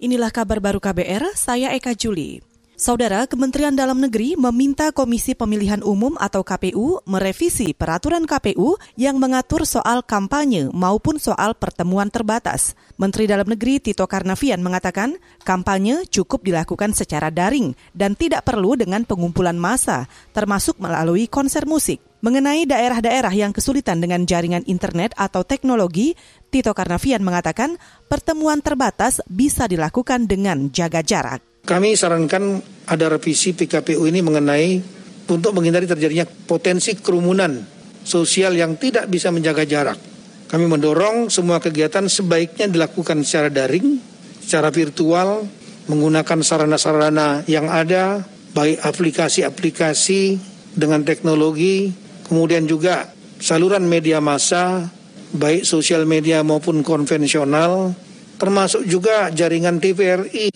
[0.00, 2.40] Inilah kabar baru KBR, saya Eka Juli.
[2.72, 9.68] Saudara, Kementerian Dalam Negeri meminta Komisi Pemilihan Umum atau KPU merevisi peraturan KPU yang mengatur
[9.68, 12.72] soal kampanye maupun soal pertemuan terbatas.
[12.96, 19.04] Menteri Dalam Negeri Tito Karnavian mengatakan kampanye cukup dilakukan secara daring dan tidak perlu dengan
[19.04, 22.09] pengumpulan massa, termasuk melalui konser musik.
[22.20, 26.12] Mengenai daerah-daerah yang kesulitan dengan jaringan internet atau teknologi,
[26.52, 27.80] Tito Karnavian mengatakan
[28.12, 31.40] pertemuan terbatas bisa dilakukan dengan jaga jarak.
[31.64, 34.84] Kami sarankan ada revisi PKPU ini mengenai
[35.32, 37.56] untuk menghindari terjadinya potensi kerumunan
[38.04, 39.96] sosial yang tidak bisa menjaga jarak.
[40.44, 43.96] Kami mendorong semua kegiatan sebaiknya dilakukan secara daring,
[44.44, 45.48] secara virtual,
[45.88, 50.36] menggunakan sarana-sarana yang ada, baik aplikasi-aplikasi
[50.76, 53.10] dengan teknologi kemudian juga
[53.42, 54.86] saluran media massa,
[55.34, 57.90] baik sosial media maupun konvensional,
[58.38, 60.48] termasuk juga jaringan TVRI,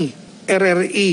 [0.46, 1.10] RRI,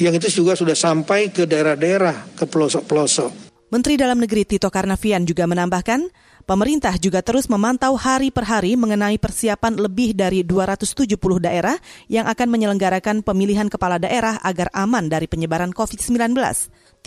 [0.00, 3.52] yang itu juga sudah sampai ke daerah-daerah, ke pelosok-pelosok.
[3.68, 6.08] Menteri Dalam Negeri Tito Karnavian juga menambahkan,
[6.48, 11.04] pemerintah juga terus memantau hari per hari mengenai persiapan lebih dari 270
[11.36, 11.76] daerah
[12.08, 16.32] yang akan menyelenggarakan pemilihan kepala daerah agar aman dari penyebaran COVID-19.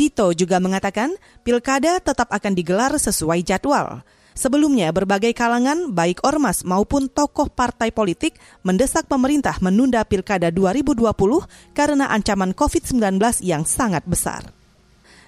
[0.02, 1.14] Tito juga mengatakan
[1.46, 4.02] pilkada tetap akan digelar sesuai jadwal.
[4.34, 8.34] Sebelumnya, berbagai kalangan, baik ormas maupun tokoh partai politik,
[8.66, 11.06] mendesak pemerintah menunda pilkada 2020
[11.78, 14.50] karena ancaman COVID-19 yang sangat besar.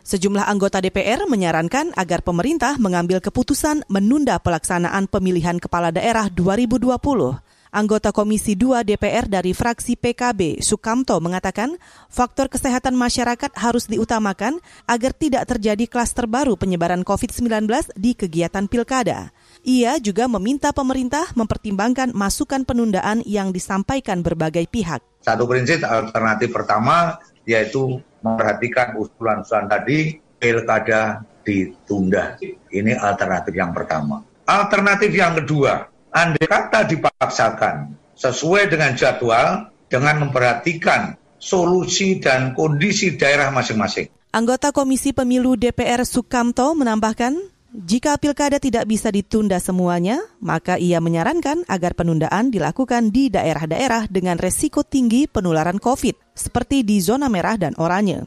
[0.02, 8.14] Sejumlah anggota DPR menyarankan agar pemerintah mengambil keputusan menunda pelaksanaan pemilihan kepala daerah 2020 anggota
[8.14, 11.76] Komisi 2 DPR dari fraksi PKB, Sukamto, mengatakan
[12.08, 17.66] faktor kesehatan masyarakat harus diutamakan agar tidak terjadi klaster baru penyebaran COVID-19
[17.98, 19.34] di kegiatan pilkada.
[19.66, 25.02] Ia juga meminta pemerintah mempertimbangkan masukan penundaan yang disampaikan berbagai pihak.
[25.26, 32.40] Satu prinsip alternatif pertama yaitu memperhatikan usulan-usulan tadi pilkada ditunda.
[32.72, 34.24] Ini alternatif yang pertama.
[34.44, 43.52] Alternatif yang kedua, andai kata dipaksakan sesuai dengan jadwal dengan memperhatikan solusi dan kondisi daerah
[43.52, 44.08] masing-masing.
[44.34, 47.38] Anggota Komisi Pemilu DPR Sukamto menambahkan,
[47.74, 54.42] jika pilkada tidak bisa ditunda semuanya, maka ia menyarankan agar penundaan dilakukan di daerah-daerah dengan
[54.42, 58.26] resiko tinggi penularan COVID, seperti di zona merah dan oranye.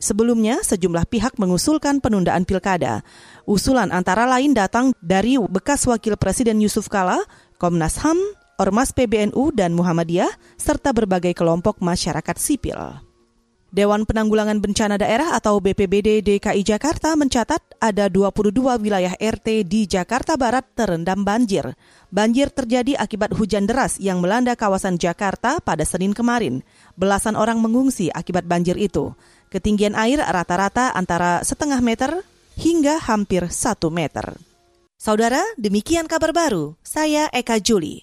[0.00, 3.04] Sebelumnya, sejumlah pihak mengusulkan penundaan pilkada.
[3.44, 7.20] Usulan antara lain datang dari bekas Wakil Presiden Yusuf Kala,
[7.60, 8.16] Komnas HAM,
[8.56, 13.09] Ormas PBNU dan Muhammadiyah, serta berbagai kelompok masyarakat sipil.
[13.70, 18.50] Dewan Penanggulangan Bencana Daerah atau BPBD DKI Jakarta mencatat ada 22
[18.82, 21.78] wilayah RT di Jakarta Barat terendam banjir.
[22.10, 26.66] Banjir terjadi akibat hujan deras yang melanda kawasan Jakarta pada Senin kemarin.
[26.98, 29.14] Belasan orang mengungsi akibat banjir itu.
[29.54, 32.26] Ketinggian air rata-rata antara setengah meter
[32.58, 34.34] hingga hampir satu meter.
[35.00, 36.76] Saudara, demikian kabar baru.
[36.84, 37.98] Saya Eka Juli.